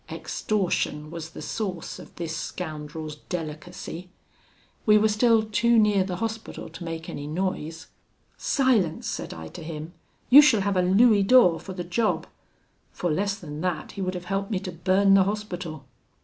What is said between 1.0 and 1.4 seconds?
was